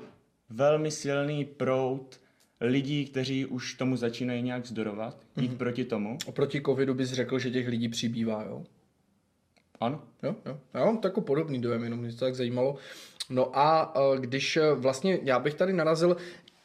[0.50, 2.20] velmi silný proud
[2.62, 5.58] lidí, kteří už tomu začínají nějak zdorovat, jít mm-hmm.
[5.58, 6.18] proti tomu.
[6.26, 8.64] Oproti covidu bys řekl, že těch lidí přibývá, jo?
[9.80, 10.04] Ano.
[10.24, 10.60] Jo, jo.
[10.74, 12.76] Já mám takový podobný dojem, jenom mě to tak zajímalo.
[13.30, 16.18] No a e, když e, vlastně, já bych tady narazil,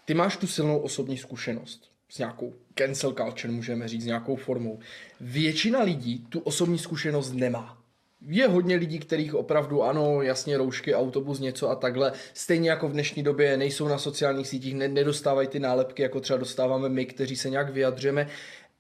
[0.04, 4.78] ty máš tu silnou osobní zkušenost s nějakou cancel culture, můžeme říct, s nějakou formou.
[5.20, 7.85] Většina lidí tu osobní zkušenost nemá
[8.28, 12.12] je hodně lidí, kterých opravdu ano, jasně roušky, autobus, něco a takhle.
[12.34, 16.38] Stejně jako v dnešní době nejsou na sociálních sítích, ne, nedostávají ty nálepky, jako třeba
[16.38, 18.28] dostáváme my, kteří se nějak vyjadřujeme.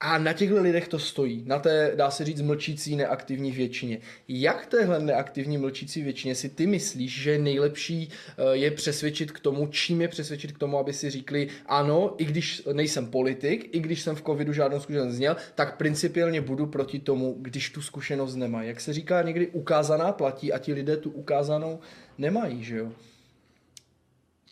[0.00, 3.98] A na těchto lidech to stojí, na té, dá se říct, mlčící neaktivní většině.
[4.28, 9.66] Jak téhle neaktivní mlčící většině si ty myslíš, že nejlepší eh, je přesvědčit k tomu,
[9.66, 14.02] čím je přesvědčit k tomu, aby si říkli, ano, i když nejsem politik, i když
[14.02, 18.68] jsem v covidu žádnou zkušenost zněl, tak principiálně budu proti tomu, když tu zkušenost nemají.
[18.68, 21.80] Jak se říká, někdy ukázaná platí a ti lidé tu ukázanou
[22.18, 22.92] nemají, že jo?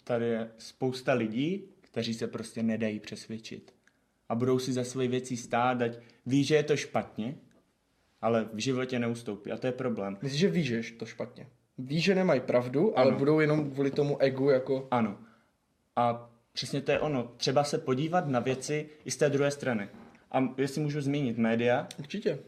[0.05, 3.74] Tady je spousta lidí, kteří se prostě nedají přesvědčit
[4.35, 7.35] a budou si za svoje věci stát, ať ví, že je to špatně,
[8.21, 10.19] ale v životě neustoupí a to je problém.
[10.23, 11.47] Myslíš, že ví, že je to špatně?
[11.79, 13.19] Ví, že nemají pravdu, ale ano.
[13.19, 14.89] budou jenom kvůli tomu egu jako...
[14.91, 15.19] Ano.
[15.97, 17.33] A přesně to je ono.
[17.37, 19.89] Třeba se podívat na věci i z té druhé strany.
[20.31, 21.89] A jestli můžu zmínit média.
[21.99, 22.39] Určitě.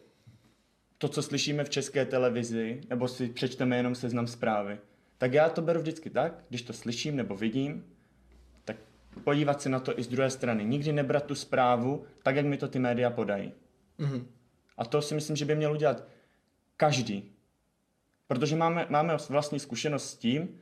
[0.98, 4.78] To, co slyšíme v české televizi, nebo si přečteme jenom seznam zprávy.
[5.18, 7.84] Tak já to beru vždycky tak, když to slyším nebo vidím,
[9.24, 10.64] podívat se na to i z druhé strany.
[10.64, 13.52] Nikdy nebrat tu zprávu tak, jak mi to ty média podají.
[13.98, 14.26] Mm-hmm.
[14.76, 16.04] A to si myslím, že by měl udělat
[16.76, 17.32] každý.
[18.26, 20.60] Protože máme, máme vlastní zkušenost s tím,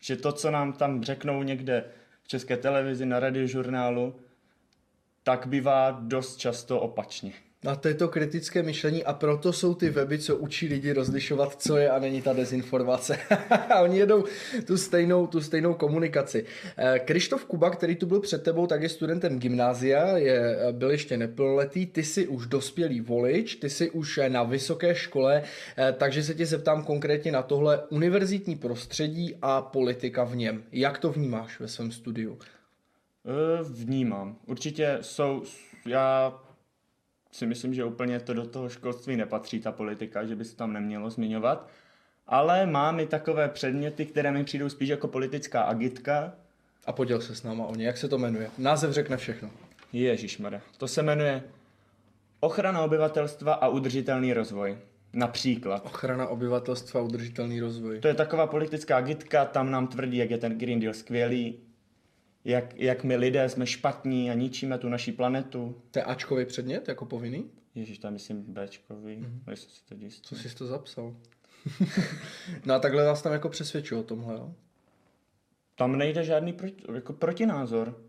[0.00, 1.84] že to, co nám tam řeknou někde
[2.22, 4.14] v české televizi, na radiožurnálu,
[5.22, 7.32] tak bývá dost často opačně.
[7.64, 11.62] Na to je to kritické myšlení a proto jsou ty weby, co učí lidi rozlišovat,
[11.62, 13.18] co je a není ta dezinformace.
[13.82, 14.24] oni jedou
[14.66, 16.44] tu stejnou, tu stejnou komunikaci.
[16.76, 20.90] Eh, Krištof Kuba, který tu byl před tebou, tak je studentem gymnázia, je, eh, byl
[20.90, 25.42] ještě neplnoletý, ty jsi už dospělý volič, ty jsi už eh, na vysoké škole,
[25.98, 30.62] takže se tě zeptám konkrétně na tohle univerzitní prostředí a politika v něm.
[30.72, 32.38] Jak to vnímáš ve svém studiu?
[33.62, 34.36] Vnímám.
[34.46, 35.42] Určitě jsou,
[35.86, 36.41] já
[37.32, 40.72] si myslím, že úplně to do toho školství nepatří, ta politika, že by se tam
[40.72, 41.68] nemělo zmiňovat.
[42.26, 46.32] Ale mám i takové předměty, které mi přijdou spíš jako politická agitka.
[46.86, 47.86] A poděl se s náma o ně.
[47.86, 48.50] Jak se to jmenuje?
[48.58, 49.50] Název řekne všechno.
[49.92, 50.60] Ježišmarja.
[50.78, 51.42] To se jmenuje
[52.40, 54.78] Ochrana obyvatelstva a udržitelný rozvoj.
[55.12, 55.86] Například.
[55.86, 58.00] Ochrana obyvatelstva a udržitelný rozvoj.
[58.00, 61.58] To je taková politická agitka, tam nám tvrdí, jak je ten Green Deal skvělý,
[62.44, 65.82] jak, jak my lidé jsme špatní a ničíme tu naší planetu.
[65.90, 67.50] To je Ačkový předmět jako povinný?
[67.74, 69.50] Ježíš, tam myslím Bčkový, mm-hmm.
[69.50, 70.22] jestli si to jistý.
[70.22, 71.16] Co jsi to zapsal?
[72.64, 74.54] no a takhle vás tam jako přesvědčují o tomhle, jo?
[75.74, 78.00] Tam nejde žádný proti, jako protinázor.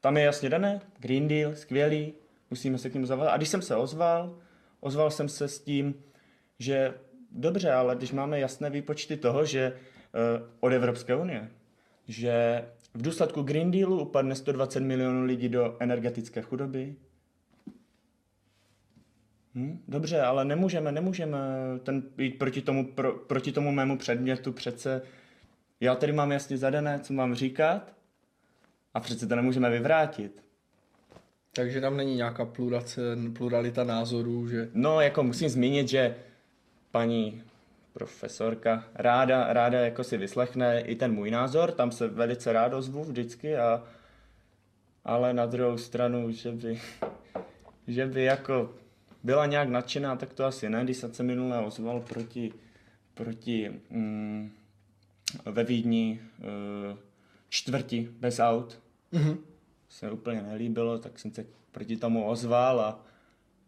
[0.00, 2.14] Tam je jasně dané, Green Deal, skvělý,
[2.50, 3.34] musíme se k němu zavolat.
[3.34, 4.38] A když jsem se ozval,
[4.80, 5.94] ozval jsem se s tím,
[6.58, 6.94] že
[7.30, 11.50] dobře, ale když máme jasné výpočty toho, že uh, od Evropské unie,
[12.08, 16.96] že v důsledku Green Dealu upadne 120 milionů lidí do energetické chudoby.
[19.54, 19.82] Hm?
[19.88, 21.38] Dobře, ale nemůžeme, nemůžeme
[21.82, 25.02] ten, jít proti tomu, pro, proti tomu mému předmětu přece.
[25.80, 27.92] Já tady mám jasně zadané, co mám říkat
[28.94, 30.44] a přece to nemůžeme vyvrátit.
[31.52, 33.00] Takže tam není nějaká plurace,
[33.36, 34.70] pluralita názorů, že...
[34.74, 36.16] No, jako musím zmínit, že
[36.90, 37.42] paní
[38.00, 43.04] profesorka ráda, ráda jako si vyslechne i ten můj názor, tam se velice rád ozvu
[43.04, 43.84] vždycky, a,
[45.04, 46.80] ale na druhou stranu, že by,
[47.86, 48.74] že by jako
[49.22, 52.52] byla nějak nadšená, tak to asi ne, když se minule ozval proti,
[53.14, 54.50] proti mm,
[55.44, 56.98] ve Vídni uh,
[57.48, 58.82] čtvrti bez aut.
[59.12, 59.38] Mm-hmm.
[59.88, 63.00] Se úplně nelíbilo, tak jsem se proti tomu ozval a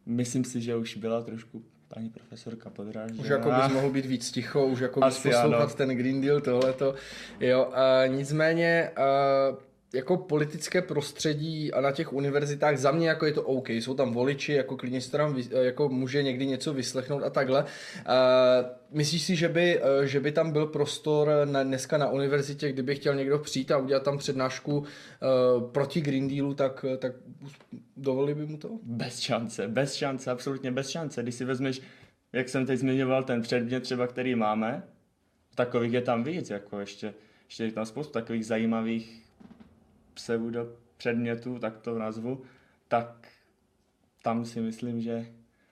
[0.07, 3.23] myslím si, že už byla trošku paní profesorka podrážděná.
[3.23, 5.75] Už jako bys mohl být víc ticho, už jako bys poslouchat ano.
[5.77, 6.95] ten Green Deal, tohleto.
[7.41, 9.03] Jo, a nicméně a,
[9.95, 14.13] jako politické prostředí a na těch univerzitách za mě jako je to OK, jsou tam
[14.13, 17.65] voliči, jako klidně se tam jako může někdy něco vyslechnout a takhle.
[18.07, 18.17] A,
[18.91, 23.15] myslíš si, že by, že by tam byl prostor na, dneska na univerzitě, kdyby chtěl
[23.15, 24.87] někdo přijít a udělat tam přednášku uh,
[25.71, 27.13] proti Green Dealu, tak, tak
[27.97, 28.71] dovolili by mu to?
[28.83, 31.23] Bez šance, bez šance, absolutně bez šance.
[31.23, 31.81] Když si vezmeš,
[32.33, 34.83] jak jsem teď zmiňoval, ten předmět třeba, který máme,
[35.55, 37.15] takových je tam víc, jako ještě,
[37.47, 39.23] ještě je tam spoustu takových zajímavých
[40.15, 42.43] pseudo předmětů, tak to nazvu,
[42.89, 43.29] tak
[44.23, 45.27] tam si myslím, že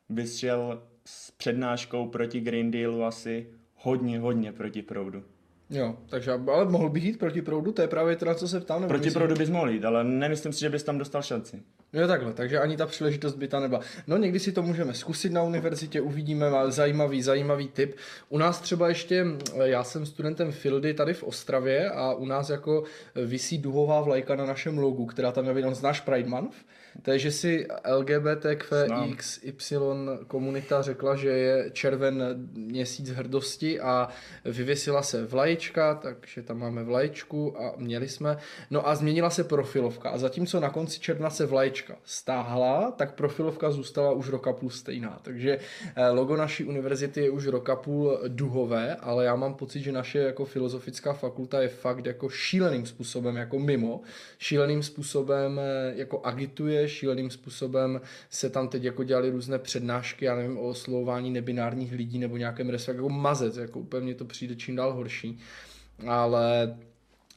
[0.08, 5.24] bys šel s přednáškou proti Green Dealu asi hodně, hodně proti proudu.
[5.70, 8.60] Jo, takže ale mohl bych jít proti proudu, to je právě to, na co se
[8.60, 8.88] ptám.
[8.88, 9.12] proti myslím...
[9.12, 11.62] proudu bys mohl jít, ale nemyslím si, že bys tam dostal šanci.
[11.92, 13.80] Jo takhle, takže ani ta příležitost by ta nebyla.
[14.06, 17.96] No někdy si to můžeme zkusit na univerzitě, uvidíme, má zajímavý, zajímavý tip.
[18.28, 19.26] U nás třeba ještě,
[19.62, 22.84] já jsem studentem Fildy tady v Ostravě a u nás jako
[23.26, 26.54] visí duhová vlajka na našem logu, která tam je, znáš Pride Month?
[27.02, 29.76] Takže si LGBTQXY
[30.26, 32.22] komunita řekla, že je červen
[32.52, 34.08] měsíc hrdosti a
[34.44, 38.36] vyvěsila se vlaječka, takže tam máme vlaječku a měli jsme.
[38.70, 43.70] No a změnila se profilovka a zatímco na konci června se vlaječka stáhla, tak profilovka
[43.70, 45.18] zůstala už roka půl stejná.
[45.22, 45.58] Takže
[45.96, 50.18] eh, logo naší univerzity je už roka půl duhové, ale já mám pocit, že naše
[50.18, 54.00] jako filozofická fakulta je fakt jako šíleným způsobem jako mimo,
[54.38, 58.00] šíleným způsobem eh, jako agituje šíleným způsobem
[58.30, 62.68] se tam teď jako dělali různé přednášky, já nevím, o oslovování nebinárních lidí nebo nějakém
[62.68, 65.38] respektu, jako mazec, jako úplně to přijde čím dál horší.
[66.06, 66.76] Ale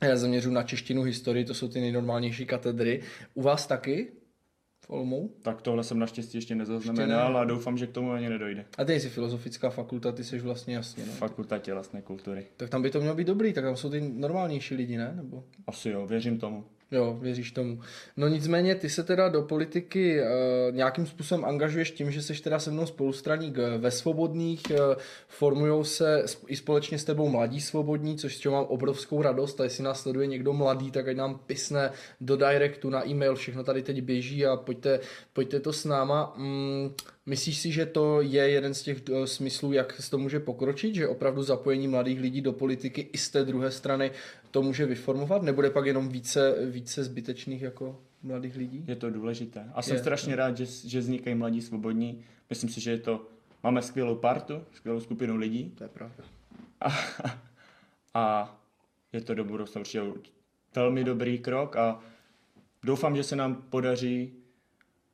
[0.03, 3.01] já zaměřu na češtinu historii, to jsou ty nejnormálnější katedry.
[3.33, 4.11] U vás taky?
[4.85, 5.29] v Olomou?
[5.41, 8.65] Tak tohle jsem naštěstí ještě nezaznamenal a doufám, že k tomu ani nedojde.
[8.77, 11.11] A ty jsi filozofická fakulta, ty jsi vlastně jasně, ne?
[11.11, 12.45] Fakulta tělesné kultury.
[12.57, 15.13] Tak tam by to mělo být dobrý, tak tam jsou ty normálnější lidi, ne?
[15.15, 15.43] Nebo?
[15.67, 16.65] Asi jo, věřím tomu.
[16.93, 17.79] Jo, věříš tomu.
[18.17, 22.59] No nicméně, ty se teda do politiky uh, nějakým způsobem angažuješ tím, že jsi teda
[22.59, 24.95] se mnou spolustraník eh, ve Svobodných, uh,
[25.27, 29.63] formujou se i společně s tebou Mladí Svobodní, což s čím mám obrovskou radost, a
[29.63, 33.83] jestli nás sleduje někdo mladý, tak ať nám pisne do directu na e-mail, všechno tady
[33.83, 34.99] teď běží a pojďte,
[35.33, 36.33] pojďte to s náma.
[36.37, 36.93] Mm,
[37.25, 40.95] Myslíš si, že to je jeden z těch uh, smyslů, jak se to může pokročit,
[40.95, 44.11] že opravdu zapojení mladých lidí do politiky i z té druhé strany
[44.51, 45.41] to může vyformovat?
[45.43, 48.85] Nebude pak jenom více, více zbytečných jako mladých lidí?
[48.87, 49.71] Je to důležité.
[49.73, 50.37] A jsem je, strašně to.
[50.37, 52.23] rád, že, že vznikají mladí svobodní.
[52.49, 53.27] Myslím si, že je to,
[53.63, 55.71] máme skvělou partu, skvělou skupinu lidí.
[55.77, 56.23] To je pravda.
[56.81, 56.93] A,
[58.13, 58.57] a
[59.13, 60.01] je to do budoucna určitě
[60.75, 61.99] velmi dobrý krok a
[62.83, 64.33] doufám, že se nám podaří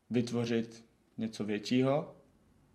[0.10, 0.89] vytvořit
[1.20, 2.16] něco většího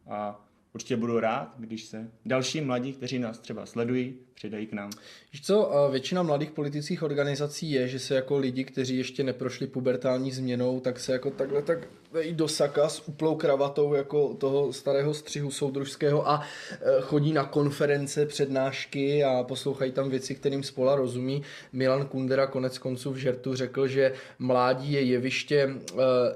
[0.07, 4.91] a určitě budu rád, když se další mladí, kteří nás třeba sledují, přidají k nám.
[5.33, 10.33] Víš co, většina mladých politických organizací je, že se jako lidi, kteří ještě neprošli pubertální
[10.33, 11.79] změnou, tak se jako takhle tak
[12.23, 17.45] i do saka s úplou kravatou jako toho starého střihu soudružského a e, chodí na
[17.45, 21.43] konference, přednášky a poslouchají tam věci, kterým spola rozumí.
[21.73, 25.75] Milan Kundera konec konců v žertu řekl, že mládí je jeviště e,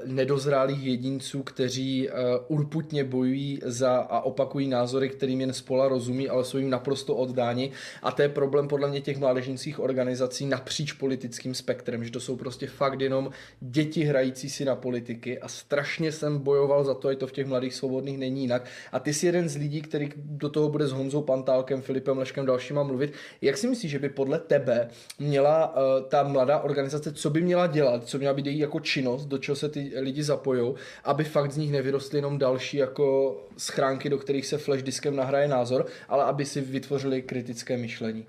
[0.04, 2.12] nedozrálých jedinců, kteří e,
[2.48, 7.70] urputně bojují za a opakují názory, kterým jen spola rozumí, ale jsou jim naprosto oddáni.
[8.02, 12.36] A to je problém podle mě těch mládežnických organizací napříč politickým spektrem, že to jsou
[12.36, 17.18] prostě fakt jenom děti hrající si na politiky a strašně jsem bojoval za to, ať
[17.18, 18.64] to v těch mladých svobodných není jinak.
[18.92, 22.46] A ty jsi jeden z lidí, který do toho bude s Honzou Pantálkem, Filipem Leškem
[22.46, 23.12] dalšíma mluvit.
[23.42, 27.66] Jak si myslíš, že by podle tebe měla uh, ta mladá organizace, co by měla
[27.66, 31.52] dělat, co měla být její jako činnost, do čeho se ty lidi zapojou, aby fakt
[31.52, 36.24] z nich nevyrostly jenom další jako schránky, do kterých se flash diskem nahraje názor, ale
[36.24, 38.26] aby si vytvořili kritické myšlení.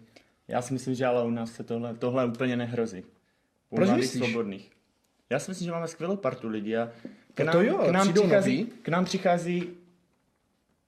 [0.47, 3.04] Já si myslím, že ale u nás se tohle, tohle úplně nehrozí.
[3.69, 4.23] U Proč myslíš?
[4.23, 4.78] svobodných.
[5.29, 6.91] Já si myslím, že máme skvělou partu lidí a
[7.33, 9.77] k nám, no to jo, k nám, přichází, k nám přichází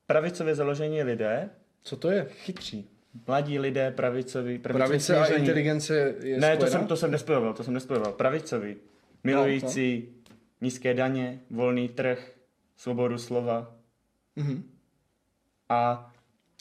[0.07, 1.49] pravicově založení lidé.
[1.83, 2.27] Co to je?
[2.29, 2.89] Chytří.
[3.27, 4.59] Mladí lidé, pravicoví.
[4.59, 8.13] Pravice a inteligence je Ne, to jsem, to jsem nespojoval, to jsem nespojoval.
[8.13, 8.75] Pravicoví.
[9.23, 10.37] Milující no, no.
[10.61, 12.31] nízké daně, volný trh,
[12.77, 13.75] svobodu slova.
[14.37, 14.63] Mm-hmm.
[15.69, 16.10] A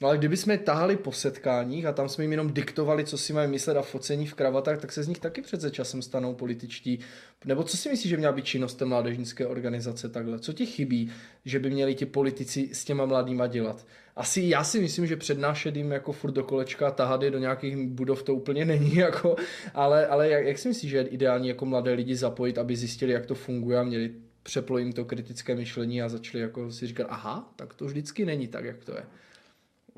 [0.03, 3.33] No ale kdyby jsme tahali po setkáních a tam jsme jim jenom diktovali, co si
[3.33, 6.99] mají myslet a focení v kravatách, tak se z nich taky přece časem stanou političtí.
[7.45, 10.39] Nebo co si myslíš, že měla být činnost té mládežnické organizace takhle?
[10.39, 11.13] Co ti chybí,
[11.45, 13.87] že by měli ti politici s těma mladýma dělat?
[14.17, 17.39] Asi já si myslím, že přednášet jim jako furt do kolečka a tahat je do
[17.39, 19.37] nějakých budov to úplně není, jako,
[19.75, 23.13] ale, ale jak, jak si myslíš, že je ideální jako mladé lidi zapojit, aby zjistili,
[23.13, 24.11] jak to funguje a měli
[24.43, 28.49] přeplo jim to kritické myšlení a začali jako si říkat, aha, tak to vždycky není
[28.49, 29.03] tak, jak to je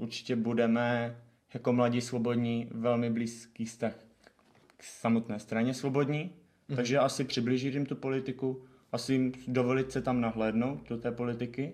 [0.03, 1.17] určitě budeme
[1.55, 3.95] jako mladí svobodní velmi blízký vztah
[4.77, 6.77] k samotné straně svobodní, mm-hmm.
[6.77, 11.73] takže asi přiblížit jim tu politiku, asi jim dovolit se tam nahlédnout do té politiky.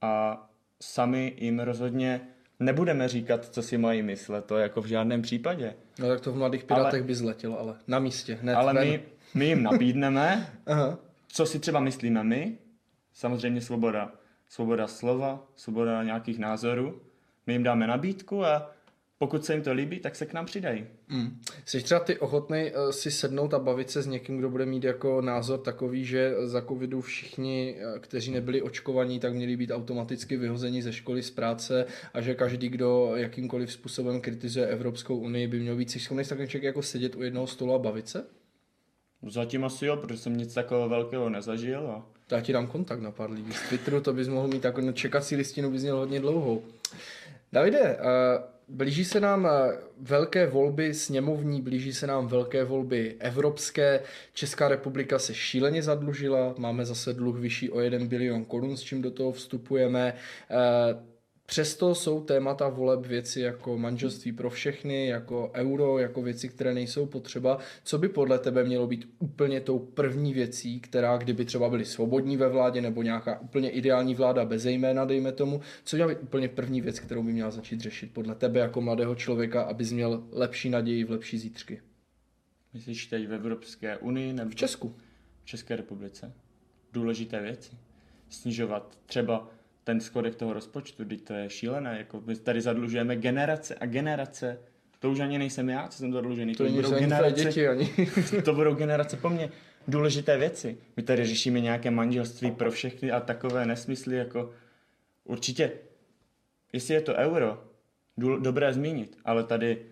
[0.00, 0.42] A
[0.80, 2.20] sami jim rozhodně
[2.60, 5.74] nebudeme říkat, co si mají myslet, to jako v žádném případě.
[5.98, 9.02] No tak to v Mladých Pirátech ale, by zletělo, ale na místě, hned Ale my,
[9.34, 10.52] my jim nabídneme,
[11.28, 12.58] co si třeba myslíme my,
[13.12, 14.12] samozřejmě svoboda
[14.48, 17.00] svoboda slova, svoboda nějakých názorů.
[17.46, 18.70] My jim dáme nabídku a
[19.18, 20.86] pokud se jim to líbí, tak se k nám přidají.
[21.08, 21.40] Mm.
[21.64, 24.84] Jsi třeba ty ochotný uh, si sednout a bavit se s někým, kdo bude mít
[24.84, 30.36] jako názor takový, že za covidu všichni, uh, kteří nebyli očkovaní, tak měli být automaticky
[30.36, 35.60] vyhozeni ze školy, z práce a že každý, kdo jakýmkoliv způsobem kritizuje Evropskou unii, by
[35.60, 38.26] měl být si schopný takový člověk jako sedět u jednoho stolu a bavit se?
[39.28, 43.10] Zatím asi jo, protože jsem nic takového velkého nezažil a já ti dám kontakt na
[43.10, 46.62] pár lidí z Twitteru, to bys mohl mít jako čekací listinu, bys měl hodně dlouhou.
[47.52, 47.98] Davide,
[48.68, 49.48] blíží se nám
[50.00, 54.00] velké volby sněmovní, blíží se nám velké volby evropské.
[54.34, 59.02] Česká republika se šíleně zadlužila, máme zase dluh vyšší o 1 bilion korun, s čím
[59.02, 60.14] do toho vstupujeme.
[61.46, 67.06] Přesto jsou témata voleb věci jako manželství pro všechny, jako euro, jako věci, které nejsou
[67.06, 67.58] potřeba.
[67.84, 72.36] Co by podle tebe mělo být úplně tou první věcí, která kdyby třeba byly svobodní
[72.36, 76.48] ve vládě nebo nějaká úplně ideální vláda bez jména, dejme tomu, co měla být úplně
[76.48, 80.70] první věc, kterou by měla začít řešit podle tebe jako mladého člověka, abys měl lepší
[80.70, 81.80] naději v lepší zítřky?
[82.74, 84.96] Myslíš teď v Evropské unii nebo v Česku?
[85.42, 86.32] V České republice.
[86.92, 87.70] Důležité věci.
[88.28, 89.50] Snižovat třeba
[89.86, 94.58] ten schodek toho rozpočtu, teď to je šílené, jako my tady zadlužujeme generace a generace,
[94.98, 97.90] to už ani nejsem já, co jsem zadlužený, to, to budou generace, děti ani.
[98.44, 99.50] to budou generace po mně.
[99.88, 100.78] Důležité věci.
[100.96, 104.52] My tady řešíme nějaké manželství pro všechny a takové nesmysly, jako
[105.24, 105.72] určitě,
[106.72, 107.64] jestli je to euro,
[108.40, 109.86] dobré zmínit, ale tady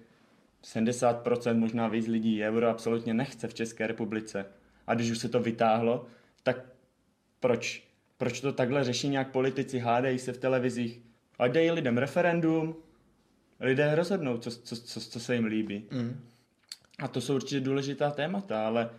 [0.64, 4.46] 70% možná víc lidí euro absolutně nechce v České republice.
[4.86, 6.06] A když už se to vytáhlo,
[6.42, 6.56] tak
[7.40, 11.00] proč proč to takhle řeší nějak politici, hádají se v televizích.
[11.38, 12.76] A dají lidem referendum,
[13.60, 15.84] lidé rozhodnou, co, co, co, co se jim líbí.
[15.90, 16.20] Mm.
[16.98, 18.90] A to jsou určitě důležitá témata, ale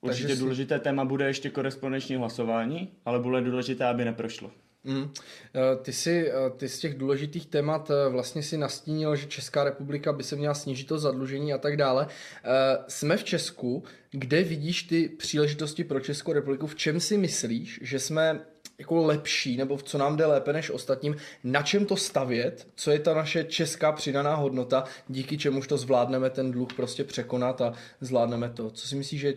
[0.00, 0.84] určitě Takže důležité si...
[0.84, 4.50] téma bude ještě korespondenční hlasování, ale bude důležité, aby neprošlo.
[4.84, 5.10] Mm.
[5.82, 10.12] Ty, si, eh, ty z těch důležitých témat eh, vlastně si nastínil, že Česká republika
[10.12, 12.06] by se měla snížit to zadlužení a tak dále.
[12.88, 16.66] Jsme v Česku, kde vidíš ty příležitosti pro Českou republiku?
[16.66, 18.40] V čem si myslíš, že jsme
[18.78, 22.90] jako lepší, nebo v co nám jde lépe než ostatním, na čem to stavět, co
[22.90, 27.74] je ta naše česká přidaná hodnota, díky čemuž to zvládneme ten dluh prostě překonat a
[28.00, 28.70] zvládneme to.
[28.70, 29.34] Co si myslíš, že je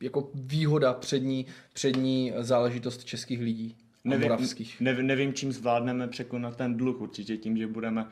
[0.00, 3.76] jako výhoda přední, přední záležitost českých lidí?
[4.04, 4.80] Nevím, moravských.
[4.80, 7.00] Nevím, nevím, čím zvládneme překonat ten dluh.
[7.00, 8.06] Určitě tím, že budeme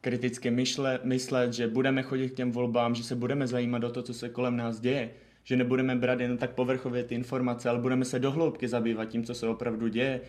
[0.00, 4.02] kriticky myšle, myslet, že budeme chodit k těm volbám, že se budeme zajímat o to,
[4.02, 5.10] co se kolem nás děje,
[5.44, 9.34] že nebudeme brát jen tak povrchově ty informace, ale budeme se dohloubky zabývat tím, co
[9.34, 10.20] se opravdu děje,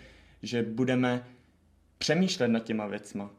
[0.44, 1.28] že budeme
[1.98, 3.32] přemýšlet nad těma věcma.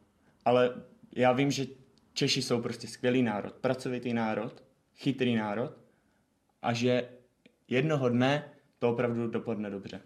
[0.45, 0.75] Ale
[1.17, 1.67] já vím, že
[2.13, 4.63] Češi jsou prostě skvělý národ, pracovitý národ,
[4.97, 5.73] chytrý národ
[6.63, 7.09] a že
[7.69, 8.45] jednoho dne
[8.79, 10.01] to opravdu dopadne dobře.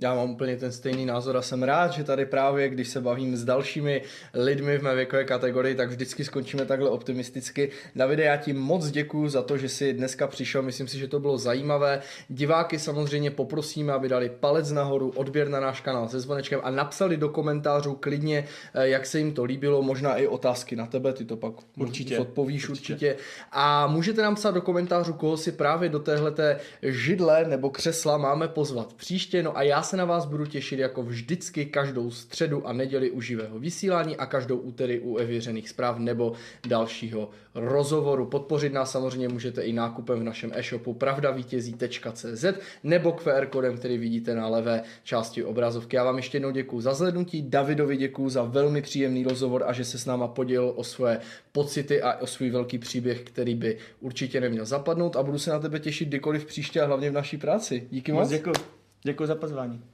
[0.00, 3.36] Já mám úplně ten stejný názor a jsem rád, že tady právě, když se bavím
[3.36, 4.02] s dalšími
[4.34, 7.70] lidmi v mé věkové kategorii, tak vždycky skončíme takhle optimisticky.
[7.96, 11.20] Davide, já ti moc děkuji za to, že jsi dneska přišel, myslím si, že to
[11.20, 12.00] bylo zajímavé.
[12.28, 17.16] Diváky samozřejmě poprosíme, aby dali palec nahoru, odběr na náš kanál se zvonečkem a napsali
[17.16, 21.24] do komentářů klidně, eh, jak se jim to líbilo, možná i otázky na tebe, ty
[21.24, 22.92] to pak určitě odpovíš určitě.
[22.92, 23.16] určitě.
[23.52, 28.48] A můžete nám psát do komentářů, koho si právě do téhleté židle nebo křesla máme
[28.48, 29.42] pozvat příště.
[29.42, 33.20] No a já se na vás budu těšit jako vždycky každou středu a neděli u
[33.20, 36.32] živého vysílání a každou úterý u evěřených zpráv nebo
[36.68, 38.26] dalšího rozhovoru.
[38.26, 42.44] Podpořit nás samozřejmě můžete i nákupem v našem e-shopu pravdavítězí.cz
[42.84, 45.96] nebo QR kódem, který vidíte na levé části obrazovky.
[45.96, 49.84] Já vám ještě jednou děkuji za zhlednutí, Davidovi děkuji za velmi příjemný rozhovor a že
[49.84, 51.20] se s náma podělil o svoje
[51.52, 55.58] pocity a o svůj velký příběh, který by určitě neměl zapadnout a budu se na
[55.58, 57.88] tebe těšit kdykoliv příště a hlavně v naší práci.
[57.90, 58.28] Díky moc.
[58.28, 58.83] Děkuji.
[59.06, 59.93] Děkuji za pozvání.